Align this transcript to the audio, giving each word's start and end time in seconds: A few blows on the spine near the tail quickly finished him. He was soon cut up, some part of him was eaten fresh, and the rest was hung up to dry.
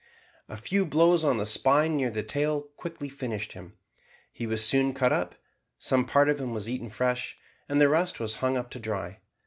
A 0.49 0.57
few 0.57 0.83
blows 0.87 1.23
on 1.23 1.37
the 1.37 1.45
spine 1.45 1.95
near 1.95 2.09
the 2.09 2.23
tail 2.23 2.63
quickly 2.75 3.07
finished 3.07 3.53
him. 3.53 3.77
He 4.33 4.47
was 4.47 4.65
soon 4.65 4.95
cut 4.95 5.13
up, 5.13 5.35
some 5.77 6.05
part 6.07 6.27
of 6.27 6.41
him 6.41 6.55
was 6.55 6.67
eaten 6.67 6.89
fresh, 6.89 7.37
and 7.69 7.79
the 7.79 7.87
rest 7.87 8.19
was 8.19 8.37
hung 8.37 8.57
up 8.57 8.71
to 8.71 8.79
dry. 8.79 9.19